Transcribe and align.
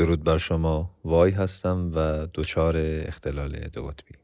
درود 0.00 0.24
بر 0.24 0.38
شما. 0.38 0.90
وای 1.04 1.30
هستم 1.30 1.90
و 1.94 2.26
دچار 2.34 2.74
اختلال 2.78 3.68
دو 3.72 3.82
قطبی. 3.82 4.14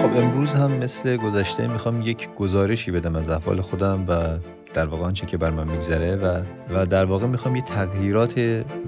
خب 0.00 0.16
امروز 0.16 0.54
هم 0.54 0.72
مثل 0.72 1.16
گذشته 1.16 1.66
می‌خوام 1.66 2.02
یک 2.02 2.34
گزارشی 2.34 2.90
بدم 2.90 3.16
از 3.16 3.28
احوال 3.28 3.60
خودم 3.60 4.04
و 4.08 4.38
در 4.74 4.86
واقع 4.86 5.04
آنچه 5.04 5.26
که 5.26 5.36
بر 5.36 5.50
من 5.50 5.68
میگذره 5.68 6.16
و 6.16 6.42
و 6.74 6.86
در 6.86 7.04
واقع 7.04 7.26
می‌خوام 7.26 7.56
یه 7.56 7.62
تغییرات 7.62 8.38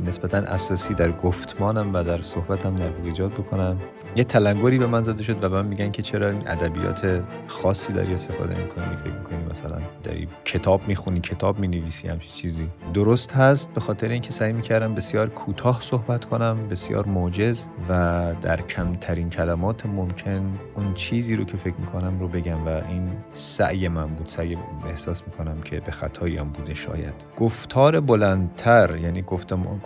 نسبتا 0.06 0.38
اساسی 0.38 0.94
در 0.94 1.12
گفتمانم 1.12 1.94
و 1.94 2.02
در 2.02 2.22
صحبتم 2.22 2.76
در 2.76 2.90
ایجاد 3.04 3.32
بکنم. 3.32 3.76
یه 4.16 4.24
تلنگری 4.24 4.78
به 4.78 4.86
من 4.86 5.02
زده 5.02 5.22
شد 5.22 5.44
و 5.44 5.48
من 5.48 5.66
میگن 5.66 5.90
که 5.90 6.02
چرا 6.02 6.28
ادبیات 6.28 7.22
خاصی 7.48 7.92
داری 7.92 8.14
استفاده 8.14 8.62
می‌کنی 8.62 8.96
فکر 8.96 9.12
می‌کنی 9.12 9.50
مثلا 9.50 9.78
داری 10.02 10.28
کتاب 10.44 10.80
می‌خونی 10.88 11.20
کتاب 11.20 11.58
می‌نویسی 11.58 12.08
همچین 12.08 12.32
چیزی. 12.34 12.68
درست 12.94 13.32
هست 13.32 13.74
به 13.74 13.80
خاطر 13.80 14.08
اینکه 14.08 14.32
سعی 14.32 14.52
می‌کردم 14.52 14.94
بسیار 14.94 15.28
کوتاه 15.28 15.80
صحبت 15.80 16.24
کنم 16.24 16.68
بسیار 16.70 17.06
موجز 17.06 17.66
و 17.88 18.32
در 18.42 18.60
کمترین 18.60 19.30
کلمات 19.30 19.86
ممکن 19.86 20.58
اون 20.74 20.94
چیزی 20.94 21.36
رو 21.36 21.44
که 21.44 21.56
فکر 21.56 21.74
می‌کنم 21.78 22.20
رو 22.20 22.28
بگم 22.28 22.66
و 22.66 22.68
این 22.68 23.08
سعی 23.30 23.88
من 23.88 24.06
بود 24.06 24.26
سعی 24.26 24.58
احساس 24.88 25.22
می‌کنم 25.26 25.60
که 25.64 25.73
به 25.80 25.92
خطایی 25.92 26.36
هم 26.36 26.48
بوده 26.48 26.74
شاید. 26.74 27.14
گفتار 27.36 28.00
بلندتر 28.00 28.96
یعنی 28.96 29.22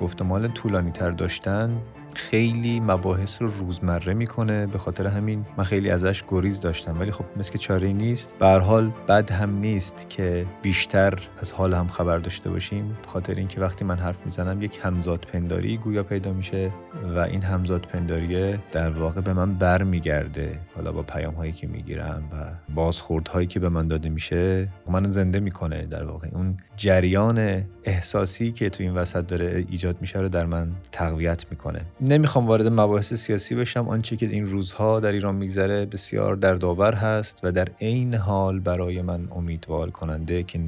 گفتمان 0.00 0.52
طولانی 0.52 0.90
تر 0.90 1.10
داشتن 1.10 1.70
خیلی 2.14 2.80
مباحث 2.80 3.42
رو 3.42 3.48
روزمره 3.48 4.14
می‌کنه 4.14 4.66
به 4.66 4.78
خاطر 4.78 5.06
همین 5.06 5.46
من 5.56 5.64
خیلی 5.64 5.90
ازش 5.90 6.24
گریز 6.28 6.60
داشتم. 6.60 7.00
ولی 7.00 7.10
خب 7.10 7.24
مثل 7.36 7.52
که 7.52 7.58
چاره 7.58 7.92
نیست. 7.92 8.34
به 8.38 8.46
حال 8.46 8.92
بد 9.08 9.30
هم 9.30 9.58
نیست 9.58 10.06
که 10.10 10.46
بیشتر 10.62 11.14
از 11.38 11.52
حال 11.52 11.74
هم 11.74 11.88
خبر 11.88 12.18
داشته 12.18 12.50
باشیم. 12.50 12.88
به 12.88 13.08
خاطر 13.08 13.34
اینکه 13.34 13.60
وقتی 13.60 13.84
من 13.84 13.96
حرف 13.96 14.24
می‌زنم 14.24 14.62
یک 14.62 14.78
همزاد 14.82 15.26
پنداری 15.32 15.76
گویا 15.76 16.02
پیدا 16.02 16.32
میشه 16.32 16.70
و 17.16 17.18
این 17.18 17.42
همزاد 17.42 17.80
پنداریه 17.80 18.58
در 18.72 18.90
واقع 18.90 19.20
به 19.20 19.32
من 19.32 19.54
برمیگرده. 19.54 20.60
حالا 20.74 20.92
با 20.92 21.02
پیام 21.02 21.34
هایی 21.34 21.52
که 21.52 21.66
می‌گیرم 21.66 22.22
و 22.32 22.72
بازخورد 22.74 23.28
هایی 23.28 23.46
که 23.46 23.60
به 23.60 23.68
من 23.68 23.88
داده 23.88 24.08
میشه 24.08 24.68
من 24.90 25.08
زنده 25.08 25.40
می‌کنه 25.40 25.86
در 25.86 26.04
واقع. 26.04 26.28
اون 26.32 26.56
جریان 26.76 27.64
احساسی 27.84 28.52
که 28.52 28.70
تو 28.70 28.82
این 28.82 28.94
وسط 28.94 29.26
داره 29.26 29.64
ایجاد 29.68 29.96
میشه 30.00 30.18
رو 30.18 30.28
در 30.28 30.46
من 30.46 30.70
تقویت 30.92 31.46
می‌کنه. 31.50 31.80
نمی‌خوام 32.00 32.46
وارد 32.46 32.66
مباحث 32.66 33.14
سیاسی 33.14 33.54
بشم. 33.54 33.88
آنچه 33.88 34.16
که 34.16 34.26
این 34.26 34.44
روزها 34.44 35.00
در 35.00 35.12
ایران 35.12 35.34
میگذره 35.34 35.86
بسیار 35.86 36.36
دردآور 36.36 36.94
هست 36.94 37.40
و 37.42 37.52
در 37.52 37.68
عین 37.80 38.14
حال 38.14 38.60
برای 38.60 39.02
من 39.02 39.28
امیدوار 39.30 39.90
کننده 39.90 40.42
که 40.42 40.60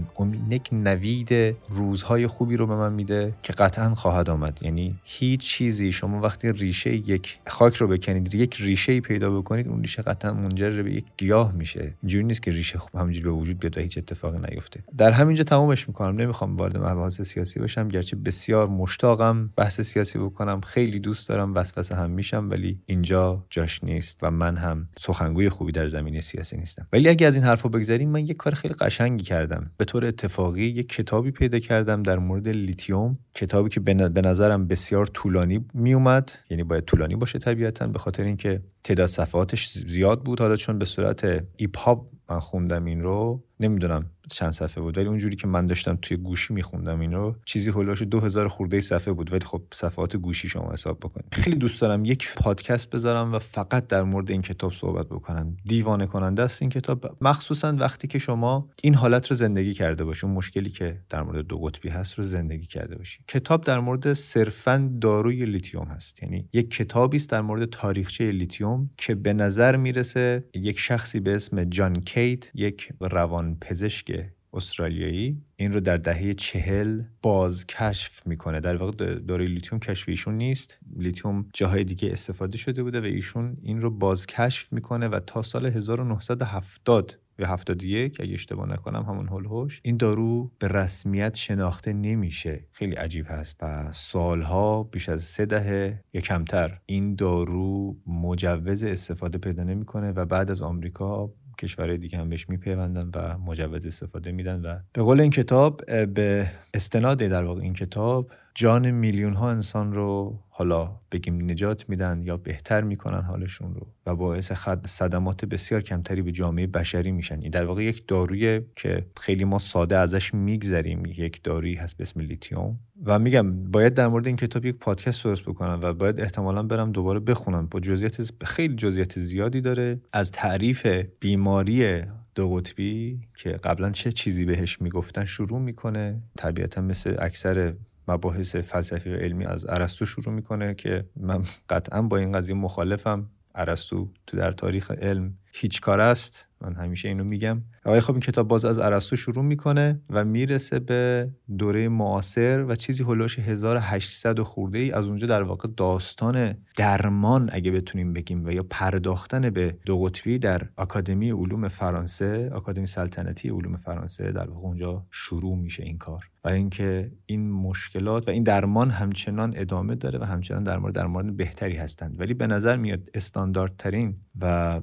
یک 0.50 0.68
نوید 0.72 1.56
روزهای 1.68 2.26
خوبی 2.26 2.56
رو 2.56 2.66
به 2.66 2.74
من 2.74 2.92
میده 2.92 3.32
که 3.42 3.52
قطعا 3.52 3.94
خواهد 3.94 4.30
آمد. 4.30 4.58
یعنی 4.62 4.94
هیچ 5.04 5.40
چیزی 5.40 5.92
شما 5.92 6.20
وقتی 6.20 6.52
ریشه 6.52 6.94
یک 6.94 7.38
خاک 7.46 7.74
رو 7.74 7.88
بکنید 7.88 8.34
یک 8.34 8.56
ریشه 8.60 9.00
پیدا 9.00 9.30
بکنید 9.30 9.68
اون 9.68 9.80
ریشه 9.80 10.02
قطعا 10.02 10.32
منجر 10.32 10.82
به 10.82 10.92
یک 10.92 11.04
گیاه 11.16 11.52
میشه. 11.52 11.94
اینجوری 12.02 12.24
نیست 12.24 12.42
که 12.42 12.50
ریشه 12.50 12.78
خوب 12.78 13.00
همینجوری 13.00 13.24
به 13.24 13.30
وجود 13.30 13.58
بیاد 13.58 13.78
و 13.78 13.80
هیچ 13.80 13.98
اتفاقی 13.98 14.38
نیفته. 14.50 14.82
در 14.98 15.10
همینجا 15.10 15.44
تمامش 15.44 15.88
می‌کنم. 15.88 16.20
نمی‌خوام 16.20 16.56
وارد 16.56 16.76
مباحث 16.76 17.22
سیاسی 17.22 17.60
بشم. 17.60 17.88
گرچه 17.88 18.16
بسیار 18.16 18.68
مشتاقم 18.68 19.50
بحث 19.56 19.80
سیاسی 19.80 20.18
بکنم. 20.18 20.60
خیلی 20.60 21.00
دوست 21.00 21.19
دارم 21.28 21.54
وسوسه 21.54 21.94
هم 21.94 22.10
میشم 22.10 22.50
ولی 22.50 22.80
اینجا 22.86 23.46
جاش 23.50 23.84
نیست 23.84 24.18
و 24.22 24.30
من 24.30 24.56
هم 24.56 24.88
سخنگوی 24.98 25.48
خوبی 25.48 25.72
در 25.72 25.88
زمینه 25.88 26.20
سیاسی 26.20 26.56
نیستم. 26.56 26.86
ولی 26.92 27.08
اگه 27.08 27.26
از 27.26 27.34
این 27.34 27.44
حرفا 27.44 27.68
بگذریم 27.68 28.08
من 28.08 28.26
یه 28.26 28.34
کار 28.34 28.54
خیلی 28.54 28.74
قشنگی 28.74 29.24
کردم. 29.24 29.70
به 29.76 29.84
طور 29.84 30.04
اتفاقی 30.04 30.66
یه 30.66 30.82
کتابی 30.82 31.30
پیدا 31.30 31.58
کردم 31.58 32.02
در 32.02 32.18
مورد 32.18 32.48
لیتیوم 32.48 33.18
کتابی 33.34 33.68
که 33.68 33.80
به 33.80 34.20
نظرم 34.20 34.66
بسیار 34.66 35.06
طولانی 35.06 35.64
میومد 35.74 36.32
یعنی 36.50 36.62
باید 36.62 36.84
طولانی 36.84 37.16
باشه 37.16 37.38
طبیعتا 37.38 37.86
به 37.86 37.98
خاطر 37.98 38.22
اینکه 38.22 38.62
تعداد 38.84 39.06
صفحاتش 39.06 39.68
زیاد 39.68 40.22
بود. 40.22 40.40
حالا 40.40 40.56
چون 40.56 40.78
به 40.78 40.84
صورت 40.84 41.44
EPUB 41.56 42.10
من 42.30 42.38
خوندم 42.38 42.84
این 42.84 43.02
رو 43.02 43.44
نمی‌دونم 43.60 44.10
چند 44.30 44.52
صفحه 44.52 44.82
بود 44.82 44.98
ولی 44.98 45.06
اونجوری 45.06 45.36
که 45.36 45.46
من 45.46 45.66
داشتم 45.66 45.98
توی 46.02 46.16
گوشی 46.16 46.54
میخوندم 46.54 47.00
این 47.00 47.12
رو 47.12 47.36
چیزی 47.44 47.70
حول 47.70 47.82
و 47.82 47.86
حوش 47.86 48.02
2000 48.02 48.48
خورده 48.48 48.80
صفحه 48.80 49.12
بود 49.12 49.32
ولی 49.32 49.44
خب 49.44 49.62
صفحات 49.72 50.16
گوشی 50.16 50.48
شما 50.48 50.72
حساب 50.72 50.98
بکنید. 50.98 51.34
خیلی 51.34 51.56
دوست 51.56 51.80
دارم 51.80 52.04
یک 52.04 52.34
پادکست 52.36 52.90
بذارم 52.90 53.34
و 53.34 53.38
فقط 53.38 53.86
در 53.86 54.02
مورد 54.02 54.30
این 54.30 54.42
کتاب 54.42 54.72
صحبت 54.72 55.06
بکنم. 55.06 55.56
دیوانه 55.64 56.06
کننده 56.06 56.42
است 56.42 56.62
این 56.62 56.70
کتاب. 56.70 57.16
مخصوصا 57.20 57.72
وقتی 57.72 58.08
که 58.08 58.18
شما 58.18 58.70
این 58.82 58.94
حالت 58.94 59.26
رو 59.26 59.36
زندگی 59.36 59.74
کرده 59.74 60.04
باشی 60.04 60.26
اون 60.26 60.36
مشکلی 60.36 60.70
که 60.70 61.00
در 61.08 61.22
مورد 61.22 61.46
دو 61.46 61.58
قطبی 61.58 61.88
هست 61.88 62.14
رو 62.14 62.24
زندگی 62.24 62.66
کرده 62.66 62.96
باشی. 62.96 63.18
کتاب 63.28 63.64
در 63.64 63.80
مورد 63.80 64.12
صرفا 64.12 64.90
داروی 65.00 65.44
لیتیوم 65.44 65.84
هست. 65.84 66.22
یعنی 66.22 66.48
یک 66.52 66.70
کتابی 66.70 67.16
است 67.16 67.30
در 67.30 67.40
مورد 67.40 67.70
تاریخچه 67.70 68.30
لیتیوم 68.30 68.90
که 68.96 69.14
به 69.14 69.32
نظر 69.32 69.76
می‌رسه 69.76 70.44
یک 70.54 70.78
شخصی 70.78 71.20
به 71.20 71.34
اسم 71.34 71.64
جان 71.64 72.00
کید 72.00 72.50
یک 72.54 72.92
روان 73.00 73.49
پزشک 73.54 74.30
استرالیایی 74.52 75.42
این 75.56 75.72
رو 75.72 75.80
در 75.80 75.96
دهه 75.96 76.34
چهل 76.34 77.02
باز 77.22 77.66
کشف 77.66 78.26
می‌کنه. 78.26 78.60
در 78.60 78.76
واقع 78.76 79.14
داره 79.14 79.46
لیتیوم 79.46 79.80
کشف 79.80 80.08
ایشون 80.08 80.34
نیست. 80.34 80.78
لیتیوم 80.96 81.48
جاهای 81.54 81.84
دیگه 81.84 82.12
استفاده 82.12 82.58
شده 82.58 82.82
بوده 82.82 83.00
و 83.00 83.04
ایشون 83.04 83.56
این 83.62 83.80
رو 83.80 83.90
باز 83.90 84.26
کشف 84.26 84.72
می‌کنه 84.72 85.08
و 85.08 85.20
تا 85.20 85.42
سال 85.42 85.66
1970 85.66 87.18
یا 87.38 87.46
71 87.46 88.20
اگه 88.20 88.34
اشتباه 88.34 88.68
نکنم 88.68 89.02
همون 89.02 89.28
حول 89.28 89.48
و 89.48 89.54
حوش 89.54 89.80
این 89.84 89.96
دارو 89.96 90.52
به 90.58 90.68
رسمیت 90.68 91.34
شناخته 91.34 91.92
نمیشه. 91.92 92.66
خیلی 92.72 92.94
عجیب 92.94 93.26
هست 93.28 93.58
و 93.62 93.92
سالها 93.92 94.82
بیش 94.82 95.08
از 95.08 95.22
سه 95.22 95.46
دهه 95.46 96.00
یا 96.12 96.20
کمتر. 96.20 96.78
این 96.86 97.14
دارو 97.14 97.96
مجوز 98.06 98.84
استفاده 98.84 99.38
پیدا 99.38 99.62
نمی‌کنه 99.62 100.12
و 100.12 100.24
بعد 100.24 100.50
از 100.50 100.62
آمریکا 100.62 101.32
کشورهای 101.60 101.98
دیگه 101.98 102.18
هم 102.18 102.28
بهش 102.28 102.48
میپیوندن 102.48 103.10
و 103.14 103.38
مجوز 103.38 103.86
استفاده 103.86 104.32
میدن 104.32 104.60
و 104.60 104.78
به 104.92 105.02
قول 105.02 105.20
این 105.20 105.30
کتاب 105.30 105.84
به 106.06 106.50
استناد 106.74 107.18
در 107.18 107.44
واقع 107.44 107.60
این 107.60 107.74
کتاب 107.74 108.30
جان 108.54 108.90
میلیون 108.90 109.34
ها 109.34 109.50
انسان 109.50 109.92
رو 109.92 110.38
حالا 110.48 111.00
بگیم 111.12 111.50
نجات 111.50 111.88
میدن 111.88 112.22
یا 112.22 112.36
بهتر 112.36 112.80
می‌کنن 112.80 113.20
حالشون 113.20 113.74
رو 113.74 113.86
و 114.06 114.16
باعث 114.16 114.52
خد 114.52 114.86
صدمات 114.86 115.44
بسیار 115.44 115.80
کمتری 115.80 116.22
به 116.22 116.32
جامعه 116.32 116.66
بشری 116.66 117.10
میشن. 117.12 117.40
این 117.40 117.50
در 117.50 117.64
واقع 117.64 117.84
یک 117.84 118.08
دارویی 118.08 118.60
که 118.76 119.06
خیلی 119.20 119.44
ما 119.44 119.58
ساده 119.58 119.96
ازش 119.96 120.34
میگذریم 120.34 121.06
یک 121.06 121.42
دارویی 121.42 121.74
هست 121.74 121.96
به 121.96 122.02
اسم 122.02 122.20
لیتیوم. 122.20 122.78
و 123.04 123.18
میگم 123.18 123.70
باید 123.70 123.94
در 123.94 124.08
مورد 124.08 124.26
این 124.26 124.36
کتاب 124.36 124.64
یک 124.64 124.76
پادکست 124.76 125.24
درست 125.24 125.42
بکنم 125.42 125.80
و 125.82 125.92
باید 125.92 126.20
احتمالا 126.20 126.62
برم 126.62 126.92
دوباره 126.92 127.20
بخونم. 127.20 127.66
با 127.66 127.80
جزئیات 127.80 128.32
خیلی 128.44 128.74
جزئیات 128.74 129.20
زیادی 129.20 129.60
داره. 129.60 130.00
از 130.12 130.30
تعریف 130.30 130.86
بیماری 131.20 132.02
دو 132.34 132.50
قطبی 132.50 133.20
که 133.36 133.50
قبلا 133.50 133.90
چه 133.90 134.12
چیزی 134.12 134.44
بهش 134.44 134.80
می‌گفتن 134.82 135.24
شروع 135.24 135.60
می‌کنه. 135.60 136.22
طبیعتا 136.38 136.80
مثل 136.80 137.16
اکثر 137.18 137.74
مباحث 138.10 138.56
فلسفی 138.56 139.10
و 139.10 139.16
علمی 139.16 139.44
از 139.44 139.66
ارسطو 139.68 140.06
شروع 140.06 140.34
می‌کنه 140.34 140.74
که 140.74 141.04
من 141.16 141.42
قطعا 141.68 142.02
با 142.02 142.16
این 142.16 142.32
قضیه 142.32 142.56
مخالفم. 142.56 143.30
ارسطو 143.54 144.08
تو 144.26 144.36
در 144.36 144.52
تاریخ 144.52 144.90
علم 144.90 145.34
هیچ 145.52 145.80
کار 145.80 146.00
است. 146.00 146.46
من 146.60 146.74
همیشه 146.74 147.08
اینو 147.08 147.24
میگم. 147.24 147.62
ولی 147.84 148.00
خب 148.00 148.12
این 148.12 148.20
کتاب 148.20 148.48
باز 148.48 148.64
از 148.64 148.78
ارسطو 148.78 149.16
شروع 149.16 149.44
می‌کنه 149.44 150.00
و 150.10 150.24
می‌رسه 150.24 150.78
به 150.78 151.30
دوره 151.58 151.88
معاصر 151.88 152.64
و 152.68 152.74
چیزی 152.74 153.02
هلوش 153.02 153.38
1800 153.38 154.40
خورده 154.40 154.78
ای 154.78 154.92
از 154.92 155.06
اونجا 155.06 155.26
در 155.26 155.42
واقع 155.42 155.68
داستان 155.76 156.54
درمان 156.76 157.50
اگه 157.52 157.70
بتونیم 157.70 158.12
بگیم 158.12 158.44
و 158.44 158.50
یا 158.52 158.66
پرداختن 158.70 159.50
به 159.50 159.76
دو 159.86 160.02
قطبی 160.02 160.38
در 160.38 160.62
آکادمی 160.76 161.30
علوم 161.30 161.68
فرانسه 161.68 162.50
آکادمی 162.54 162.86
سلطنتی 162.86 163.48
علوم 163.48 163.76
فرانسه 163.76 164.32
در 164.32 164.50
واقع 164.50 164.66
اونجا 164.66 165.06
شروع 165.10 165.56
میشه 165.58 165.82
این 165.82 165.98
کار. 165.98 166.30
و 166.44 166.48
اینکه 166.48 167.12
این 167.26 167.50
مشکلات 167.50 168.28
و 168.28 168.30
این 168.30 168.42
درمان 168.42 168.90
همچنان 168.90 169.52
ادامه 169.56 169.94
داره 169.94 170.18
و 170.18 170.24
همچنان 170.24 170.62
درمان 170.62 170.92
درمان 170.92 171.36
بهتری 171.36 171.76
هستند. 171.76 172.20
ولی 172.20 172.34
به 172.34 172.46
نظر 172.46 172.76
میاد 172.76 173.10
استانداردترین 173.14 174.16
و 174.40 174.80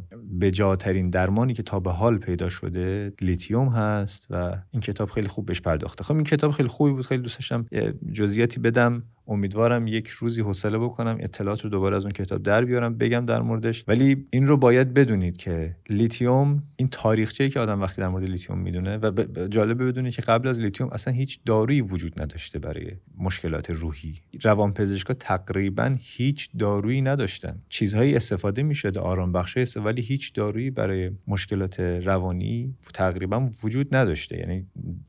بجاترین 0.58 1.10
درمانی 1.10 1.54
که 1.54 1.64
تا 1.64 1.80
به 1.80 1.92
حال 1.92 2.18
پیدا 2.18 2.50
شده 2.50 3.14
لیتیوم 3.22 3.70
هست 3.70 4.28
و 4.30 4.58
این 4.72 4.82
کتاب 4.82 5.10
خیلی 5.10 5.28
خوب 5.28 5.46
بهش 5.46 5.62
پرداخته. 5.62 6.04
خب 6.04 6.16
این 6.16 6.24
کتاب 6.24 6.52
خیلی 6.52 6.70
خوبی 6.70 6.92
بود 6.92 7.06
خیلی 7.06 7.22
دوست 7.22 7.36
داشتم 7.36 7.66
جزئیاتی 8.12 8.60
بدم. 8.60 9.04
امیدوارم 9.28 9.88
یک 9.88 10.08
روزی 10.08 10.42
حوصله 10.42 10.78
بکنم 10.78 11.18
اطلاعات 11.20 11.62
رو 11.62 11.70
دوباره 11.70 11.96
از 11.96 12.04
اون 12.04 12.12
کتاب 12.12 12.44
در 12.44 12.66
بیارم 12.66 12.98
بگم 12.98 13.26
در 13.26 13.42
موردش. 13.42 13.84
ولی 13.88 14.28
این 14.30 14.46
رو 14.46 14.58
باید 14.58 14.94
بدونید 14.94 15.38
که 15.38 15.76
لیتیوم 15.90 16.64
این 16.76 16.88
تاریخچه‌ای 16.92 17.50
که 17.50 17.60
آدم 17.60 17.82
وقتی 17.82 18.02
در 18.02 18.08
مورد 18.08 18.30
لیتیوم 18.30 18.60
می‌دونه 18.60 18.98
و 18.98 19.12
جالبه 19.48 19.86
بدونید 19.86 20.14
که 20.14 20.22
قبل 20.22 20.48
از 20.48 20.60
لیتیوم 20.60 20.90
اصلا 20.90 21.14
هیچ 21.14 21.40
دارویی 21.46 21.82
وجود 21.82 22.22
نداشته 22.22 22.60
برای 22.60 22.92
مشکلات 23.18 23.70
روحی. 23.70 24.22
روانپزشکا 24.44 25.14
تقریبا 25.14 25.96
هیچ 26.00 26.50
دارویی 26.60 27.02
نداشتن. 27.02 27.62
چیزهایی 27.70 28.16
استفاده 28.16 28.64
می‌شده 28.64 29.00
آرام 29.00 29.32
بخش 29.32 29.78
ولی 29.78 30.02
هیچ 30.02 30.34
دارویی 30.34 30.70
برای 30.70 31.12
مشکلات 31.28 31.80
روانی 31.80 32.76
تقریبا 32.94 33.50
وجود 33.64 33.96
نداشته. 33.96 34.38
یعنی 34.38 34.66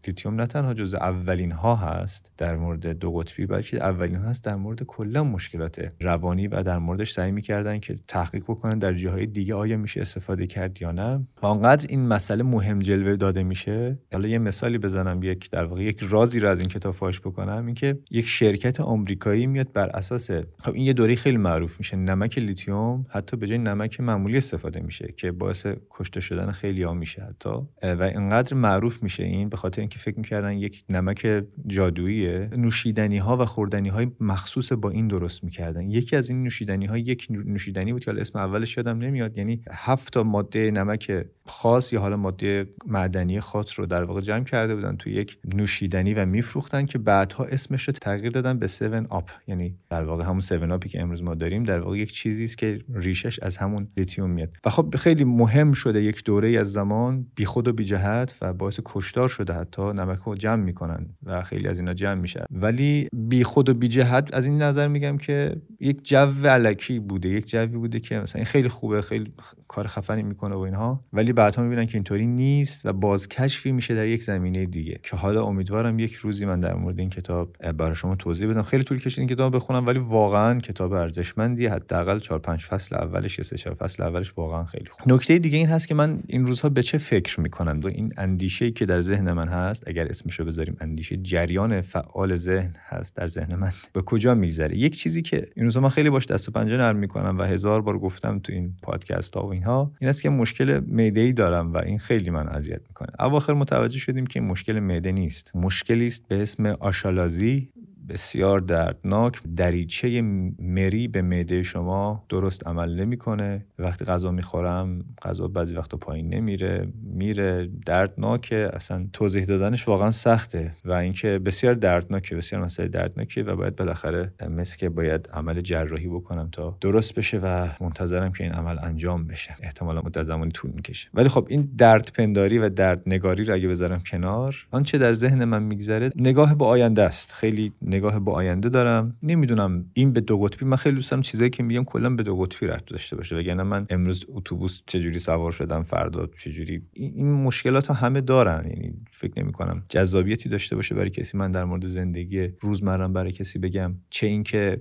لیتیوم 0.06 0.34
نه 0.34 0.46
تنها 0.46 0.74
جز 0.74 0.94
اولین 0.94 1.52
ها 1.52 1.76
هست 1.76 2.32
در 2.36 2.56
مورد 2.56 2.86
دو 2.86 3.12
قطبی 3.12 3.46
بلکه 3.46 3.84
اولین 4.08 4.22
ها 4.22 4.31
هست 4.31 4.44
در 4.44 4.56
مورد 4.56 4.82
کلا 4.82 5.25
مشکلات 5.25 5.93
روانی 6.00 6.49
و 6.49 6.62
در 6.62 6.78
موردش 6.78 7.12
سعی 7.12 7.32
می‌کردن 7.32 7.78
که 7.81 7.94
تحقیق 8.08 8.43
بکنن 8.43 8.78
در 8.78 8.94
جاهای 8.94 9.26
دیگه 9.26 9.55
آیا 9.55 9.76
میشه 9.76 10.00
استفاده 10.00 10.46
کرد 10.46 10.82
یا 10.82 10.93
نه. 10.93 11.26
آنقدر 11.40 11.87
این 11.88 12.06
مسئله 12.06 12.43
مهم 12.43 12.78
جلوه 12.78 13.16
داده 13.16 13.43
میشه. 13.43 13.99
حالا 14.12 14.28
یه 14.28 14.38
مثالی 14.38 14.78
بزنم 14.78 15.22
یک 15.22 15.50
در 15.50 15.64
واقع 15.64 15.82
یک 15.82 15.99
رازی 16.02 16.40
رو 16.40 16.49
از 16.49 16.60
این 16.60 16.69
کتاب 16.69 16.94
فاش 16.94 17.20
بکنم. 17.20 17.66
اینکه 17.66 17.99
یک 18.10 18.26
شرکت 18.26 18.81
آمریکایی 18.81 19.46
میاد 19.46 19.72
بر 19.72 19.88
اساس 19.88 20.31
خب 20.31 20.72
این 20.75 20.84
یه 20.84 20.93
دوره 20.93 21.14
خیلی 21.14 21.37
معروف 21.37 21.78
میشه 21.78 21.96
نمک 21.96 22.38
لیتیوم 22.38 23.06
حتی 23.08 23.37
به 23.37 23.46
جای 23.46 23.58
نمک 23.58 24.00
معمولی 24.00 24.37
استفاده 24.37 24.81
میشه 24.81 25.14
که 25.16 25.32
باعث 25.32 25.66
کشته 25.90 26.20
شدن 26.20 26.50
خیلی 26.50 26.82
ها 26.82 26.94
میشه 26.94 27.22
حتی. 27.22 27.50
و 27.82 28.02
اینقدر 28.02 28.56
معروف 28.56 29.02
میشه 29.02 29.25
این 29.25 29.49
به 29.49 29.56
خاطر 29.56 29.81
اینکه 29.81 29.99
فکر 29.99 30.19
می‌کردن 30.19 30.52
یک 30.52 30.84
نمک 30.90 31.43
جادوییه. 31.66 32.49
نوشیدنی 32.56 33.19
ها 33.19 33.37
و 33.37 33.44
خوردنی 33.44 33.88
های 33.98 34.10
مخصوص 34.20 34.72
با 34.72 34.90
این 34.90 35.08
درست 35.08 35.44
می‌کردن. 35.44 35.90
یکی 35.90 36.16
از 36.16 36.30
این 36.30 36.42
نوشیدنی 36.42 36.86
ها 36.86 36.98
یک 36.98 37.26
نوشیدنی 37.30 37.92
بود 37.92 38.04
که 38.04 38.10
اسم 38.20 38.38
اولش 38.38 38.76
یادم 38.76 38.98
نمیاد 38.98 39.38
یعنی 39.38 39.62
هفت 39.70 40.12
تا 40.12 40.22
ماده 40.22 40.70
نمک 40.70 41.26
خاص 41.46 41.92
یا 41.92 42.00
حالا 42.00 42.16
ماده 42.16 42.68
معدنی 42.86 43.40
خاص 43.40 43.78
رو 43.78 43.86
در 43.86 44.04
واقع 44.04 44.20
جمع 44.20 44.44
کرده 44.44 44.74
بودن 44.74 44.96
تو 44.96 45.10
یک 45.10 45.38
نوشیدنی 45.54 46.14
و 46.14 46.26
میفروختن 46.26 46.86
که 46.86 46.98
بعدها 46.98 47.44
اسمش 47.44 47.88
رو 47.88 47.92
تغییر 47.92 48.32
دادن 48.32 48.58
به 48.58 48.66
7 48.66 48.82
Up. 49.10 49.30
یعنی 49.46 49.74
در 49.90 50.04
واقع 50.04 50.24
همون 50.24 50.36
7 50.36 50.52
Up 50.52 50.76
ی 50.76 50.88
که 50.88 51.00
امروز 51.00 51.22
ما 51.22 51.34
داریم 51.34 51.64
در 51.64 51.80
واقع 51.80 51.98
یک 51.98 52.12
چیزی 52.12 52.44
است 52.44 52.58
که 52.58 52.80
ریشش 52.94 53.38
از 53.40 53.56
همون 53.56 53.88
لیتیوم 53.96 54.30
میاد. 54.30 54.56
و 54.66 54.70
خب 54.70 54.96
خیلی 54.96 55.24
مهم 55.24 55.72
شده 55.72 56.02
یک 56.02 56.24
دوره 56.24 56.58
از 56.58 56.72
زمان 56.72 57.26
بیخود 57.34 57.68
و 57.68 57.72
بی 57.72 57.84
جهت 57.84 58.36
و 58.42 58.52
باعث 58.52 58.80
کشتار 58.84 59.28
شده 59.28 59.52
حتی 59.52 59.82
نمک 59.82 60.18
رو 60.18 60.34
جمع 60.34 60.64
می‌کنن 60.64 61.06
و 61.22 61.42
خیلی 61.42 61.68
از 61.68 61.78
اینا 61.78 61.94
جمع 61.94 62.20
میشه. 62.20 62.44
ولی 62.50 63.08
بیخود 63.12 63.68
و 63.68 63.74
بی 63.74 63.88
جهت 63.88 64.35
از 64.35 64.46
این 64.46 64.62
نظر 64.62 64.88
میگم 64.88 65.19
که 65.19 65.56
یک 65.81 66.05
جو 66.05 66.46
الکی 66.46 66.98
بوده 66.99 67.29
یک 67.29 67.49
جوی 67.49 67.67
بوده 67.67 68.00
که 68.00 68.19
مثلا 68.19 68.38
این 68.38 68.46
خیلی 68.46 68.69
خوبه 68.69 69.02
خیلی 69.02 69.32
کار 69.69 69.87
خفنی 69.87 70.23
می‌کنه 70.23 70.55
و 70.55 70.58
اینها 70.58 71.05
ولی 71.12 71.32
بعدها 71.32 71.62
می‌بینن 71.62 71.87
که 71.87 71.94
اینطوری 71.94 72.26
نیست 72.26 72.87
و 72.87 72.93
بازکشفی 72.93 73.73
میشه 73.73 73.94
در 73.94 74.06
یک 74.06 74.23
زمینه 74.23 74.67
دیگه 74.67 75.00
که 75.02 75.17
حالا 75.17 75.44
امیدوارم 75.44 75.99
یک 75.99 76.14
روزی 76.14 76.46
من 76.46 76.61
در 76.61 76.75
مورد 76.75 76.99
این 76.99 77.11
کتاب 77.11 77.73
برای 77.73 77.94
شما 77.94 78.17
توضیح 78.17 78.49
بدم. 78.49 78.62
خیلی 78.62 78.85
طول 78.85 78.99
کشید 78.99 79.19
این 79.19 79.29
کتاب 79.29 79.56
بخونم 79.56 79.87
ولی 79.87 79.99
واقعا 79.99 80.61
کتاب 80.61 80.93
ارزشمندی 80.93 81.67
حداقل 81.67 82.19
4 82.19 82.38
5 82.38 82.64
فصل 82.64 82.96
اولش 82.96 83.38
یا 83.38 83.44
3 83.44 83.56
4 83.56 83.75
فصل 83.75 84.02
اولش 84.02 84.38
واقعا 84.38 84.64
خیلی 84.64 84.87
خوب. 84.90 85.12
نکته 85.12 85.38
دیگه 85.38 85.58
این 85.58 85.69
هست 85.69 85.88
که 85.88 85.94
من 85.94 86.20
این 86.26 86.46
روزها 86.46 86.69
به 86.69 86.82
چه 86.82 86.99
فکر 86.99 87.40
می‌کنم؟ 87.40 87.81
و 87.81 87.87
این 87.87 88.12
اندیشه 88.17 88.70
که 88.70 88.87
در 88.87 89.00
ذهن 89.00 89.32
من 89.32 89.49
هست 89.49 89.88
اگر 89.88 90.08
اسمشو 90.08 90.44
بذاریم 90.44 90.76
اندیشه 90.81 91.17
جریان 91.17 91.81
فعال 91.81 92.37
ذهن 92.37 92.75
هست 92.88 93.17
در 93.17 93.29
ذهن 93.29 93.55
من. 93.55 93.73
به 93.92 94.02
کجا 94.02 94.34
میگذره. 94.34 94.76
یک 94.76 94.96
چیزی 94.96 95.22
که 95.22 95.48
این 95.56 95.64
روزها 95.64 95.82
من 95.82 95.88
خیلی 95.88 96.10
باش 96.10 96.26
دست 96.26 96.48
و 96.48 96.52
پنجه 96.52 96.76
نرم 96.76 96.96
می‌کنم 96.96 97.38
و 97.38 97.42
هزار 97.42 97.82
بار 97.82 97.98
گفتم 97.98 98.38
تو 98.38 98.52
این 98.52 98.75
پادکست 98.82 99.36
ها 99.36 99.46
و 99.46 99.52
اینها 99.52 99.92
این 100.00 100.10
است 100.10 100.22
که 100.22 100.30
مشکل 100.30 100.80
معده 100.88 101.20
ای 101.20 101.32
دارم 101.32 101.72
و 101.72 101.78
این 101.78 101.98
خیلی 101.98 102.30
من 102.30 102.48
اذیت 102.48 102.80
می‌کنه. 102.88 103.08
اواخر 103.19 103.52
متوجه 103.52 103.98
شدیم 103.98 104.26
که 104.26 104.40
مشکل 104.40 104.78
معده 104.78 105.12
نیست. 105.12 105.50
مشکلی 105.54 106.06
است 106.06 106.28
به 106.28 106.42
اسم 106.42 106.66
آشالازی 106.66 107.69
بسیار 108.08 108.60
دردناک. 108.60 109.40
دریچه 109.56 110.20
مری 110.58 111.08
به 111.08 111.22
معده 111.22 111.62
شما 111.62 112.25
درست 112.28 112.66
عمل 112.66 113.00
نمی‌کنه. 113.00 113.64
وقتی 113.78 114.05
غذا 114.05 114.31
می‌خورم 114.31 115.05
غذا 115.22 115.49
بعضی 115.49 115.76
وقتا 115.76 115.96
پایین 115.96 116.34
نمیره 116.34 116.88
میره. 117.02 117.70
دردناکه. 117.87 118.70
اصلا 118.72 119.06
توضیح 119.12 119.44
دادنش 119.44 119.88
واقعا 119.88 120.10
سخته 120.10 120.75
و 120.84 120.93
اینکه 120.93 121.38
بسیار 121.38 121.75
دردناکه 121.75 122.37
بسیار 122.37 122.64
مسئله 122.64 122.88
دردناکه 122.88 123.43
و 123.43 123.56
باید 123.56 123.76
بالاخره 123.76 124.32
مثل 124.50 124.76
که 124.76 124.88
باید 124.88 125.28
عمل 125.32 125.61
جراحی 125.61 126.08
بکنم 126.08 126.49
تا 126.52 126.76
درست 126.81 127.14
بشه 127.14 127.38
و 127.38 127.69
منتظرم 127.81 128.32
که 128.32 128.44
این 128.44 128.52
عمل 128.52 128.76
انجام 128.82 129.26
بشه. 129.26 129.54
احتمالا 129.62 130.00
مدت 130.00 130.22
زمانی 130.22 130.50
طول 130.50 130.70
می‌کشه. 130.70 131.08
ولی 131.14 131.28
خب 131.28 131.46
این 131.50 131.69
درد 131.76 132.11
پنداری 132.14 132.58
و 132.58 132.69
درد 132.69 133.02
نگاری 133.06 133.44
رو 133.44 133.54
اگه 133.54 133.69
بذارم 133.69 134.00
کنار 134.00 134.66
آنچه 134.70 134.99
در 134.99 135.14
ذهن 135.14 135.44
من 135.44 135.62
میگذره 135.62 136.11
نگاه 136.16 136.54
به 136.54 136.64
آینده 136.64 137.02
است. 137.02 137.32
خیلی 137.32 137.72
نگاه 137.98 138.24
به 138.24 138.30
آینده 138.30 138.68
دارم. 138.68 139.16
نمی‌دونم 139.22 139.90
این 139.92 140.12
به 140.12 140.20
دو 140.20 140.38
قطبی 140.38 140.64
من 140.64 140.76
خیلی 140.76 140.94
دوستم 140.96 141.20
چیزایی 141.20 141.50
که 141.50 141.62
میگم 141.62 141.84
کلا 141.84 142.10
به 142.10 142.22
دو 142.22 142.36
قطبی 142.36 142.66
رفت 142.66 142.86
داشته 142.86 143.16
باشه. 143.16 143.36
وگرنه 143.36 143.62
من 143.62 143.86
امروز 143.90 144.24
اتوبوس 144.28 144.80
چجوری 144.86 145.18
سوار 145.18 145.52
شدم 145.52 145.82
فردا 145.82 146.26
چجوری؟ 146.38 146.82
این 146.92 147.32
مشکلات 147.32 147.86
ها 147.86 147.94
همه 147.94 148.20
دارن. 148.20 148.66
یعنی 148.70 148.92
فکر 149.10 149.42
نمی 149.42 149.52
کنم 149.52 149.84
جذابیتی 149.88 150.48
داشته 150.48 150.76
باشه 150.76 150.94
برای 150.94 151.10
کسی. 151.10 151.38
من 151.38 151.50
در 151.50 151.64
مورد 151.64 151.86
زندگی 151.86 152.48
روزمرم 152.60 153.12
برای 153.12 153.32
کسی 153.32 153.58
بگم. 153.58 153.94
چه 154.10 154.26
اینکه 154.26 154.80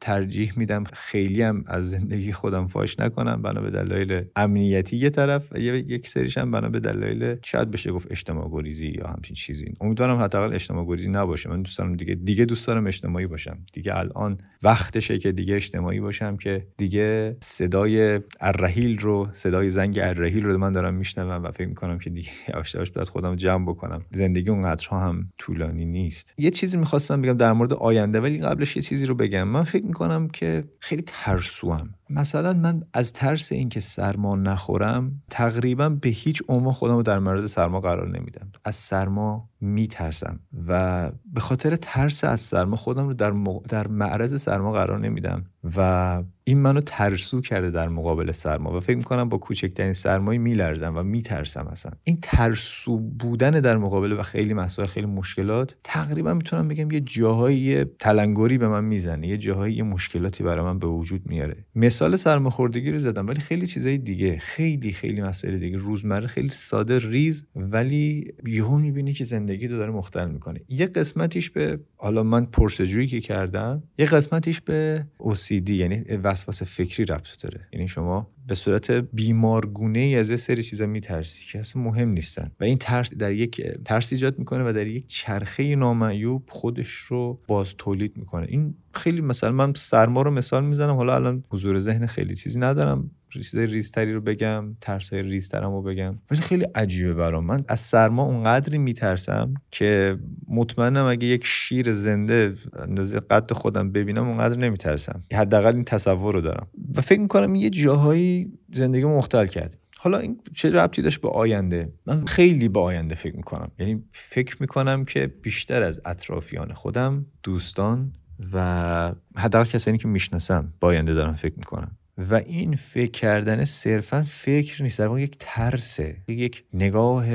ترجیح 0.00 0.52
میدم 0.56 0.84
خیلی 0.84 1.42
هم 1.42 1.64
از 1.66 1.90
زندگی 1.90 2.32
خودم 2.32 2.66
فاش 2.66 3.00
نکنم. 3.00 3.42
بنا 3.42 3.60
به 3.60 3.70
دلایل 3.70 4.24
امنیتی 4.36 4.96
یه 4.96 5.10
طرف 5.10 5.56
یک 5.58 6.08
سریش 6.08 6.38
هم 6.38 6.50
بنا 6.50 6.68
به 6.68 6.80
دلایل 6.80 7.36
شاید 7.44 7.70
بشه 7.70 7.92
گفت 7.92 8.06
اجتماع 8.10 8.48
گریزی 8.52 8.88
یا 8.88 9.06
همچین 9.06 9.36
چیزی. 9.36 9.74
امیدوارم 9.80 10.18
حداقل 10.18 10.54
اجتماع 10.54 10.86
گریزی 10.86 11.08
نباشه. 11.08 11.50
من 11.50 11.62
دوست 11.62 11.78
دارم 11.78 11.96
دیگه 11.96 12.14
دیگه 12.14 12.39
دوست 12.46 12.66
دارم 12.66 12.86
اجتماعی 12.86 13.26
باشم. 13.26 13.58
دیگه 13.72 13.96
الان 13.96 14.38
وقتشه 14.62 15.18
که 15.18 15.32
دیگه 15.32 15.54
اجتماعی 15.54 16.00
باشم 16.00 16.36
که 16.36 16.66
دیگه 16.76 17.36
صدای 17.42 18.20
الرحیل 18.40 18.98
رو 18.98 19.28
صدای 19.32 19.70
زنگ 19.70 19.98
الرحیل 19.98 20.44
رو 20.44 20.58
من 20.58 20.72
دارم 20.72 20.94
میشنوم 20.94 21.44
و 21.44 21.50
فکر 21.50 21.68
می‌کنم 21.68 21.98
که 21.98 22.10
دیگه 22.10 22.30
یواش 22.54 22.74
یواش 22.74 22.90
باید 22.90 23.08
خودم 23.08 23.36
جمع 23.36 23.66
بکنم. 23.66 24.04
زندگی 24.12 24.50
اونقدرها 24.50 25.00
هم 25.00 25.28
طولانی 25.38 25.84
نیست. 25.84 26.34
یه 26.38 26.50
چیزی 26.50 26.76
می‌خواستم 26.76 27.22
بگم 27.22 27.36
در 27.36 27.52
مورد 27.52 27.72
آینده 27.72 28.20
ولی 28.20 28.38
قبلش 28.38 28.76
یه 28.76 28.82
چیزی 28.82 29.06
رو 29.06 29.14
بگم. 29.14 29.48
من 29.48 29.64
فکر 29.64 29.84
می‌کنم 29.84 30.28
که 30.28 30.64
خیلی 30.80 31.02
ترسوام. 31.06 31.94
مثلا 32.10 32.52
من 32.52 32.82
از 32.92 33.12
ترس 33.12 33.52
اینکه 33.52 33.80
سرما 33.80 34.36
نخورم 34.36 35.22
تقریبا 35.30 35.88
به 35.88 36.08
هیچ 36.08 36.42
عنوان 36.48 36.72
خودم 36.72 36.94
رو 36.94 37.02
در 37.02 37.18
معرض 37.18 37.50
سرما 37.50 37.80
قرار 37.80 38.08
نمیدم. 38.18 38.52
از 38.64 38.74
سرما 38.74 39.49
میترسم 39.60 40.40
و 40.68 41.10
به 41.24 41.40
خاطر 41.40 41.76
ترس 41.76 42.24
از 42.24 42.40
سرما 42.40 42.76
خودم 42.76 43.06
رو 43.06 43.14
در, 43.14 43.34
در 43.68 43.88
معرض 43.88 44.42
سرما 44.42 44.72
قرار 44.72 44.98
نمیدم 44.98 45.44
و 45.76 46.22
این 46.44 46.58
منو 46.58 46.80
ترسو 46.80 47.40
کرده 47.40 47.70
در 47.70 47.88
مقابل 47.88 48.32
سرما 48.32 48.76
و 48.76 48.80
فکر 48.80 48.96
می‌کنم 48.96 49.28
با 49.28 49.38
کوچکترین 49.38 49.92
سرمایی 49.92 50.38
میلرزم 50.38 50.96
و 50.96 51.02
میترسم 51.02 51.66
اصلا. 51.66 51.92
این 52.04 52.18
ترسو 52.22 52.98
بودن 52.98 53.50
در 53.50 53.76
مقابل 53.76 54.12
و 54.12 54.22
خیلی 54.22 54.54
مسائل 54.54 54.88
خیلی 54.88 55.06
مشکلات 55.06 55.76
تقریبا 55.84 56.34
می‌تونم 56.34 56.68
بگم 56.68 56.90
یه 56.90 57.00
جاهایی 57.00 57.84
تلنگری 57.84 58.58
به 58.58 58.68
من 58.68 58.84
می‌زنه 58.84 59.28
یه 59.28 59.36
جاهایی 59.36 59.74
یه 59.74 59.82
مشکلاتی 59.82 60.44
برای 60.44 60.64
من 60.64 60.78
به 60.78 60.86
وجود 60.86 61.22
میاره. 61.26 61.64
مثال 61.74 62.16
سرماخوردگی 62.16 62.90
رو 62.90 62.98
زدم 62.98 63.26
ولی 63.26 63.40
خیلی 63.40 63.66
چیزای 63.66 63.98
دیگه 63.98 64.38
خیلی 64.38 64.92
خیلی 64.92 65.22
مسائل 65.22 65.58
دیگه. 65.58 65.76
روزمره 65.76 66.26
خیلی 66.26 66.48
ساده 66.48 66.98
ریز 66.98 67.46
ولی 67.56 68.32
یهو 68.46 68.78
می‌بینی 68.78 69.12
که 69.12 69.24
زندگی 69.24 69.68
رو 69.68 69.78
داره 69.78 69.90
مختل 69.90 70.30
می‌کنه. 70.30 70.60
یه 70.68 70.86
قسمتیش 70.86 71.50
به 71.50 71.80
حالا 72.02 72.22
من 72.22 72.46
پرسجویی 72.46 73.06
که 73.06 73.20
کردم 73.20 73.82
یه 73.98 74.06
قسمتیش 74.06 74.60
به 74.60 75.06
OCD 75.22 75.70
یعنی 75.70 75.96
وسواس 75.96 76.62
فکری 76.62 77.04
ربط 77.04 77.42
داره. 77.42 77.68
یعنی 77.72 77.88
شما 77.88 78.30
به 78.46 78.54
صورت 78.54 78.90
بیمارگونه 78.90 79.98
ای 79.98 80.16
از 80.16 80.30
یه 80.30 80.36
سری 80.36 80.62
چیزا 80.62 80.86
میترسی 80.86 81.46
که 81.46 81.58
اصلا 81.58 81.82
مهم 81.82 82.08
نیستن. 82.08 82.50
و 82.60 82.64
این 82.64 82.78
ترس 82.78 83.14
در 83.14 83.32
یک 83.32 83.62
ترس 83.84 84.12
ایجاد 84.12 84.38
می‌کنه 84.38 84.70
و 84.70 84.72
در 84.72 84.86
یک 84.86 85.06
چرخه 85.06 85.76
نامعیوب 85.76 86.42
خودش 86.48 86.90
رو 86.90 87.40
باز 87.48 87.74
تولید 87.78 88.16
می‌کنه. 88.16 88.46
این 88.48 88.74
خیلی 88.94 89.20
مثلا 89.20 89.52
من 89.52 89.72
سرما 89.76 90.22
رو 90.22 90.30
مثال 90.30 90.64
می‌زنم 90.64 90.94
حالا 90.94 91.14
الان 91.14 91.44
حضور 91.50 91.78
ذهن 91.78 92.06
خیلی 92.06 92.34
چیزی 92.34 92.60
ندارم. 92.60 93.10
چیزای 93.30 93.66
ریزتری 93.66 94.12
رو 94.12 94.20
بگم 94.20 94.76
ترسای 94.80 95.22
ریزترم 95.22 95.72
رو 95.72 95.82
بگم. 95.82 96.16
ولی 96.30 96.40
خیلی 96.40 96.64
عجیبه 96.74 97.14
برام. 97.14 97.44
من 97.44 97.64
از 97.68 97.80
سرما 97.80 98.24
اونقدری 98.24 98.78
میترسم 98.78 99.54
که 99.70 100.18
مطمئنم 100.48 101.04
اگه 101.04 101.26
یک 101.26 101.44
شیر 101.44 101.92
زنده 101.92 102.54
اندازه 102.78 103.20
قد 103.20 103.52
خودم 103.52 103.92
ببینم 103.92 104.28
اونقدر 104.28 104.58
نمیترسم. 104.58 105.24
حداقل 105.32 105.74
این 105.74 105.84
تصور 105.84 106.34
رو 106.34 106.40
دارم. 106.40 106.66
و 106.96 107.00
فکر 107.00 107.20
می‌کنم 107.20 107.54
یه 107.54 107.70
جاهایی 107.70 108.52
زندگی 108.72 109.04
مختل 109.04 109.46
کرد. 109.46 109.76
حالا 109.98 110.18
این 110.18 110.40
چه 110.54 110.70
ربطی 110.70 111.02
داشت 111.02 111.20
به 111.20 111.28
آینده؟ 111.28 111.92
من 112.06 112.24
خیلی 112.24 112.68
به 112.68 112.80
آینده 112.80 113.14
فکر 113.14 113.36
می‌کنم. 113.36 113.70
یعنی 113.78 114.04
فکر 114.12 114.56
می‌کنم 114.60 115.04
که 115.04 115.26
بیشتر 115.26 115.82
از 115.82 116.00
اطرافیان 116.04 116.72
خودم 116.72 117.26
دوستان 117.42 118.12
و 118.52 119.12
حداقل 119.36 119.70
کسانی 119.70 119.98
که 119.98 120.08
می‌شناسم 120.08 120.72
با 120.80 120.88
آینده 120.88 121.14
دارم 121.14 121.34
فکر 121.34 121.54
می‌کنم. 121.56 121.96
و 122.30 122.34
این 122.34 122.76
فکر 122.76 123.10
کردن 123.10 123.64
صرفا 123.64 124.22
فکر 124.22 124.82
نیست. 124.82 124.98
در 124.98 125.06
واقع 125.06 125.20
یک 125.20 125.36
ترسه. 125.38 126.16
یک 126.28 126.64
نگاه 126.74 127.26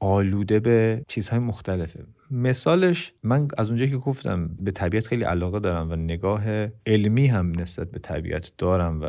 آلوده 0.00 0.60
به 0.60 1.04
چیزهای 1.08 1.38
مختلفه. 1.38 2.04
مثالش 2.30 3.12
من 3.22 3.48
از 3.58 3.68
اونجایی 3.68 3.90
که 3.90 3.96
گفتم 3.96 4.48
به 4.60 4.70
طبیعت 4.70 5.06
خیلی 5.06 5.24
علاقه 5.24 5.60
دارم 5.60 5.90
و 5.90 5.96
نگاه 5.96 6.44
علمی 6.86 7.26
هم 7.26 7.60
نسبت 7.60 7.90
به 7.90 7.98
طبیعت 7.98 8.52
دارم 8.58 9.00
و 9.02 9.06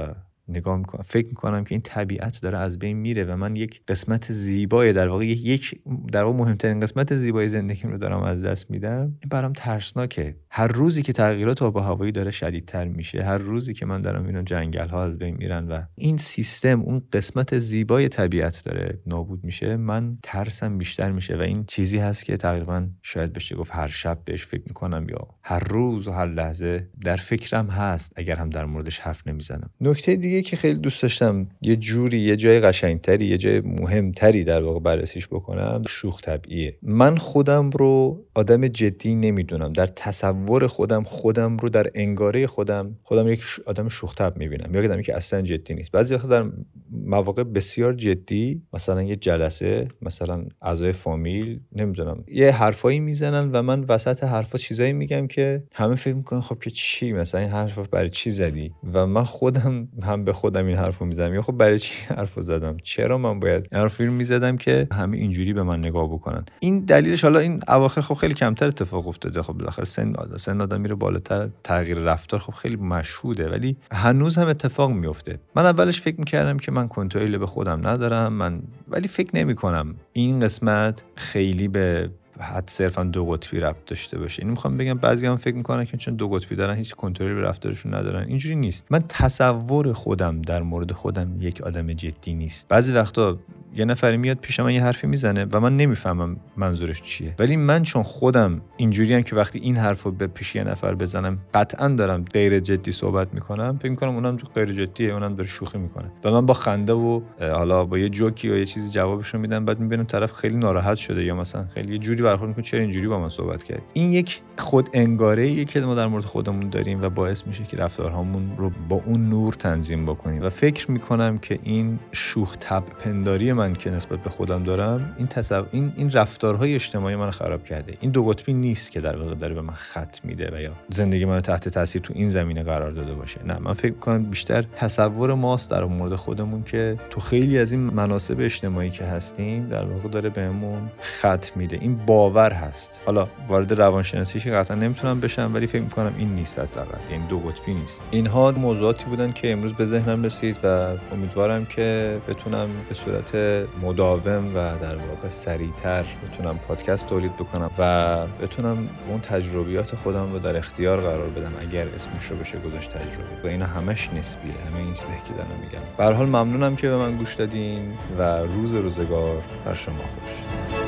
نگاه 0.49 0.77
می‌کنم. 0.77 1.01
فکر 1.01 1.27
می‌کنم 1.27 1.63
که 1.63 1.75
این 1.75 1.81
طبیعت 1.81 2.41
داره 2.41 2.57
از 2.57 2.79
بین 2.79 2.97
میره 2.97 3.23
و 3.23 3.35
من 3.35 3.55
یک 3.55 3.81
قسمت 3.87 4.31
زیبای 4.31 4.93
در 4.93 5.07
واقع 5.07 5.25
یک 5.25 5.79
در 6.11 6.23
واقع 6.23 6.37
مهمترین 6.37 6.79
قسمت 6.79 7.15
زیبای 7.15 7.47
زندگیم 7.47 7.91
رو 7.91 7.97
دارم 7.97 8.23
از 8.23 8.45
دست 8.45 8.71
میدم. 8.71 9.01
این 9.01 9.29
برام 9.29 9.53
ترسناکه. 9.53 10.35
هر 10.49 10.67
روزی 10.67 11.01
که 11.01 11.13
تغییرات 11.13 11.61
آب 11.61 11.75
و 11.75 11.79
هوایی 11.79 12.11
داره 12.11 12.31
شدیدتر 12.31 12.85
میشه 12.85 13.23
هر 13.23 13.37
روزی 13.37 13.73
که 13.73 13.85
من 13.85 14.01
دارم 14.01 14.25
اینو 14.25 14.41
جنگل 14.41 14.87
ها 14.87 15.03
از 15.03 15.17
بین 15.17 15.35
میرن 15.35 15.67
و 15.67 15.81
این 15.95 16.17
سیستم 16.17 16.81
اون 16.81 17.01
قسمت 17.13 17.57
زیبای 17.57 18.09
طبیعت 18.09 18.61
داره 18.65 18.99
نابود 19.07 19.43
میشه 19.43 19.77
من 19.77 20.17
ترسم 20.23 20.77
بیشتر 20.77 21.11
میشه 21.11 21.37
و 21.37 21.41
این 21.41 21.65
چیزی 21.67 21.97
هست 21.97 22.25
که 22.25 22.37
تقریبا 22.37 22.87
شاید 23.01 23.33
بشه 23.33 23.55
گفت 23.55 23.71
هر 23.73 23.87
شب 23.87 24.19
بهش 24.25 24.45
فکر 24.45 24.63
می‌کنم 24.67 25.05
یا 25.09 25.27
هر 25.43 25.59
روز 25.59 26.07
و 26.07 26.11
هر 26.11 26.25
لحظه 26.25 26.89
در 27.03 27.15
فکرم 27.15 27.67
هست 27.67 28.13
اگر 28.15 28.35
هم 28.35 28.49
در 28.49 28.65
موردش 28.65 28.99
حرف 28.99 29.27
نمی‌زنم. 29.27 29.69
نکته 29.81 30.15
دیگه 30.15 30.36
که 30.41 30.55
خیلی 30.55 30.79
دوست 30.79 31.01
داشتم 31.01 31.47
یه 31.61 31.75
جوری 31.75 32.19
یه 32.19 32.35
جای 32.35 32.59
قشنگتری 32.59 33.25
یه 33.25 33.37
جای 33.37 33.59
مهمتری 33.59 34.43
در 34.43 34.63
واقع 34.63 34.79
بررسیش 34.79 35.27
بکنم 35.27 35.83
شوخ 35.87 36.21
طبعیه 36.21 36.77
من 36.81 37.17
خودم 37.17 37.69
رو 37.69 38.23
آدم 38.35 38.67
جدی 38.67 39.15
نمی‌دونم. 39.15 39.73
در 39.73 39.87
تصور 39.87 40.67
خودم 40.67 41.03
خودم 41.03 41.57
رو 41.57 41.69
در 41.69 41.87
انگاره 41.95 42.47
خودم 42.47 42.95
خودم 43.03 43.27
یک 43.27 43.43
آدم 43.65 43.87
شوخ 43.87 44.15
طبع 44.15 44.37
می‌بینم. 44.37 44.75
یا 44.75 44.83
آدمی 44.83 45.03
که 45.03 45.15
اصلا 45.15 45.41
جدی 45.41 45.73
نیست. 45.73 45.91
بعضی 45.91 46.15
وقتا 46.15 46.27
در 46.27 46.49
مواقع 46.91 47.43
بسیار 47.43 47.93
جدی 47.93 48.61
مثلا 48.73 49.03
یه 49.03 49.15
جلسه 49.15 49.87
مثلا 50.01 50.45
اعضای 50.61 50.91
فامیل 50.91 51.59
نمی‌دونم 51.71 52.23
یه 52.27 52.51
حرفایی 52.51 52.99
می‌زنن 52.99 53.51
و 53.51 53.61
من 53.61 53.85
وسط 53.89 54.23
حرفا 54.23 54.57
چیزایی 54.57 54.93
میگم 54.93 55.27
که 55.27 55.63
همه 55.73 55.95
فکر 55.95 56.13
می‌کنن 56.13 56.41
خب 56.41 56.59
که 56.59 56.69
چی؟ 56.69 57.11
مثلا 57.11 57.41
این 57.41 57.49
حرف 57.49 57.77
برای 57.89 58.09
چی 58.09 58.29
زدی؟ 58.29 58.71
و 58.93 59.07
من 59.07 59.23
خودم 59.23 59.87
هم 60.03 60.25
به 60.27 60.33
خودم 60.33 60.65
این 60.65 60.77
حرفو 60.77 61.05
می‌زدم 61.05 61.33
یا 61.33 61.41
خب 61.41 61.53
برای 61.53 61.79
چی 61.79 62.05
حرفو 62.15 62.41
زدم؟ 62.41 62.77
چرا 62.83 63.17
من 63.17 63.39
باید 63.39 63.67
این 63.71 63.81
حرفو 63.81 64.03
می‌زدم 64.03 64.57
که 64.57 64.87
همه 64.91 65.17
اینجوری 65.17 65.53
به 65.53 65.63
من 65.63 65.79
نگاه 65.79 66.07
بکنن؟ 66.07 66.45
این 66.59 66.79
دلیلش 66.79 67.23
حالا 67.23 67.39
این 67.39 67.61
اواخر 67.67 68.01
خب 68.01 68.13
خیلی 68.13 68.33
کمتر 68.33 68.67
اتفاق 68.67 69.07
افتاده. 69.07 69.41
خب 69.41 69.53
بالاخره 69.53 69.85
سن 69.85 70.13
سن 70.35 70.61
آدم 70.61 70.81
میره 70.81 70.95
بالاتر 70.95 71.49
تغییر 71.63 71.97
رفتار 71.97 72.39
خب 72.39 72.53
خیلی 72.53 72.75
مشهوده 72.75 73.49
ولی 73.49 73.77
هنوز 73.91 74.37
هم 74.37 74.47
اتفاق 74.47 74.91
میفته 74.91 75.39
من 75.55 75.65
اولش 75.65 76.01
فکر 76.01 76.19
می‌کردم 76.19 76.57
که 76.57 76.71
من 76.71 76.87
کنترل 76.87 77.37
به 77.37 77.45
خودم 77.45 77.87
ندارم 77.87 78.33
من 78.33 78.61
ولی 78.87 79.07
فکر 79.07 79.35
نمی‌کنم 79.35 79.95
این 80.13 80.39
قسمت 80.39 81.03
خیلی 81.15 81.67
به 81.67 82.09
حد 82.39 82.69
صرفا 82.69 83.03
دو 83.03 83.25
قطبی 83.25 83.59
ربط 83.59 83.85
داشته 83.85 84.19
باشه. 84.19 84.43
این 84.43 84.51
می‌خوام 84.51 84.77
بگم 84.77 84.93
بعضی 84.93 85.27
هم 85.27 85.37
فکر 85.37 85.55
می‌کنن 85.55 85.85
که 85.85 85.97
چون 85.97 86.15
دو 86.15 86.29
قطبی 86.29 86.55
دارن 86.55 86.75
هیچ 86.75 86.95
کنترلی 86.95 87.33
به 87.33 87.41
رفتارشون 87.41 87.93
ندارن. 87.93 88.27
اینجوری 88.27 88.55
نیست. 88.55 88.85
من 88.89 89.03
تصور 89.09 89.93
خودم 89.93 90.41
در 90.41 90.61
مورد 90.61 90.91
خودم 90.91 91.35
یک 91.39 91.61
آدم 91.61 91.93
جدی 91.93 92.33
نیست. 92.33 92.67
بعضی 92.69 92.93
وقتا 92.93 93.37
یه 93.75 93.85
نفری 93.85 94.17
میاد 94.17 94.37
پیش 94.37 94.59
من 94.59 94.73
یه 94.73 94.83
حرفی 94.83 95.07
می‌زنه 95.07 95.45
و 95.51 95.59
من 95.59 95.77
نمی‌فهمم 95.77 96.37
منظورش 96.57 97.01
چیه. 97.01 97.35
ولی 97.39 97.55
من 97.55 97.83
چون 97.83 98.03
خودم 98.03 98.61
اینجوری 98.77 99.13
هم 99.13 99.23
که 99.23 99.35
وقتی 99.35 99.59
این 99.59 99.77
حرف 99.77 100.03
رو 100.03 100.11
به 100.11 100.27
پیش 100.27 100.55
یه 100.55 100.63
نفر 100.63 100.95
بزنم 100.95 101.37
قطعا 101.53 101.87
دارم 101.87 102.25
غیر 102.33 102.59
جدی 102.59 102.91
صحبت 102.91 103.33
می‌کنم 103.33 103.77
فکر 103.81 103.89
می‌کنم 103.89 104.15
اونم 104.15 104.37
غیر 104.55 104.71
جدیه 104.71 105.13
اونم 105.13 105.35
داره 105.35 105.47
شوخی 105.49 105.77
می‌کنه. 105.77 106.11
و 106.23 106.31
من 106.31 106.45
با 106.45 106.53
خنده 106.53 106.93
و 106.93 107.21
حالا 107.39 107.85
با 107.85 107.97
یه 107.97 108.09
جوکی 108.09 108.47
یا 108.47 108.57
یه 108.57 108.65
چیزی 108.65 108.91
جوابش 108.91 109.35
میدم 109.35 109.65
بعد 109.65 109.79
می‌بینم 109.79 110.03
طرف 110.03 110.33
خیلی 110.33 110.55
ناراحت 110.55 110.97
شده 110.97 111.23
یا 111.23 111.35
مثلا 111.35 111.65
خیلی 111.65 111.99
جوری 111.99 112.23
برخورد 112.27 112.49
می‌کنه 112.49 112.63
چرا 112.63 112.79
اینجوری 112.79 113.07
با 113.07 113.19
من 113.19 113.29
صحبت 113.29 113.63
کرد 113.63 113.81
این 113.93 114.11
یک 114.11 114.41
خود 114.57 114.89
انگاره 114.93 115.65
که 115.65 115.79
ما 115.79 115.95
در 115.95 116.07
مورد 116.07 116.25
خودمون 116.25 116.69
داریم 116.69 117.01
و 117.01 117.09
باعث 117.09 117.47
میشه 117.47 117.63
که 117.63 117.77
رفتارهامون 117.77 118.51
رو 118.57 118.71
با 118.89 119.01
اون 119.05 119.29
نور 119.29 119.53
تنظیم 119.53 120.05
بکنیم. 120.05 120.43
و 120.43 120.49
فکر 120.49 120.91
می‌کنم 120.91 121.37
که 121.37 121.59
این 121.63 121.99
شوخ 122.11 122.55
تب 122.59 122.83
پنداری 122.99 123.53
من 123.53 123.73
که 123.73 123.89
نسبت 123.89 124.19
به 124.19 124.29
خودم 124.29 124.63
دارم 124.63 125.15
این 125.17 125.27
تصو... 125.27 125.65
این 125.71 125.93
این 125.95 126.11
رفتارهای 126.11 126.75
اجتماعی 126.75 127.15
من 127.15 127.31
خراب 127.31 127.63
کرده. 127.63 127.93
این 127.99 128.11
دو 128.11 128.23
قطبی 128.23 128.53
نیست 128.53 128.91
که 128.91 129.01
در 129.01 129.17
واقع 129.17 129.35
داره 129.35 129.53
به 129.53 129.61
من 129.61 129.73
خط 129.73 130.17
میده 130.23 130.49
و 130.53 130.61
یا 130.61 130.71
زندگی 130.89 131.25
من 131.25 131.41
تحت 131.41 131.69
تاثیر 131.69 132.01
تو 132.01 132.13
این 132.15 132.29
زمینه 132.29 132.63
قرار 132.63 132.91
داده 132.91 133.13
باشه. 133.13 133.39
نه 133.45 133.59
من 133.59 133.73
فکر 133.73 133.91
می‌کنم 133.91 134.23
بیشتر 134.23 134.61
تصور 134.61 135.33
ماست 135.33 135.71
در 135.71 135.83
مورد 135.83 136.15
خودمون 136.15 136.63
که 136.63 136.97
تو 137.09 137.21
خیلی 137.21 137.59
از 137.59 137.71
این 137.71 137.81
مناسب 137.81 138.35
اجتماعی 138.39 138.89
که 138.89 139.03
هستیم 139.03 139.67
در 139.67 139.85
واقع 139.85 140.09
داره 140.09 140.29
بهمون 140.29 140.81
خط 141.01 141.57
میده. 141.57 141.77
این 141.81 141.95
باور 142.17 142.51
هست. 142.51 143.01
حالا 143.05 143.27
وارد 143.47 143.73
روانشناسی 143.73 144.39
که 144.39 144.51
قطعا 144.51 144.77
نمی‌تونم 144.77 145.19
بشم 145.19 145.51
ولی 145.53 145.67
فکر 145.67 145.81
می‌کنم 145.81 146.13
این 146.17 146.35
نیست 146.35 146.59
حداقل. 146.59 146.97
یعنی 147.11 147.27
دو 147.27 147.39
قطبی 147.39 147.73
نیست. 147.73 148.01
اینها 148.11 148.51
موضوعاتی 148.51 149.05
بودن 149.05 149.31
که 149.31 149.51
امروز 149.51 149.73
به 149.73 149.85
ذهنم 149.85 150.23
رسید 150.23 150.57
و 150.63 150.87
امیدوارم 151.13 151.65
که 151.65 152.17
بتونم 152.27 152.69
به 152.89 152.95
صورت 152.95 153.35
مداوم 153.81 154.47
و 154.55 154.77
در 154.81 154.95
واقع 154.95 155.27
سریعتر 155.27 156.05
بتونم 156.27 156.57
پادکست 156.67 157.07
تولید 157.07 157.33
بکنم 157.33 157.69
و 157.79 158.17
بتونم 158.41 158.89
اون 159.09 159.19
تجربیات 159.19 159.95
خودم 159.95 160.33
رو 160.33 160.39
در 160.39 160.57
اختیار 160.57 161.01
قرار 161.01 161.29
بدم 161.29 161.51
اگر 161.61 161.85
اسمش 161.95 162.25
رو 162.25 162.35
بشه 162.37 162.57
گذاشت 162.59 162.89
تجربه. 162.89 163.43
و 163.43 163.47
اینا 163.47 163.65
همش 163.65 164.09
نسبیه. 164.13 164.53
همه 164.71 164.79
این 164.79 164.93
چیزی 164.93 165.07
که 165.27 165.33
دارم 165.33 165.59
میگم 165.61 165.81
به 165.97 166.15
حال 166.15 166.25
ممنونم 166.25 166.75
که 166.75 166.89
به 166.89 166.97
من 166.97 167.17
گوش 167.17 167.35
دادین 167.35 167.93
و 168.17 168.21
روز 168.39 168.73
روزگار 168.73 169.41
بر 169.65 169.73
شما 169.73 169.97
خوش. 169.97 170.86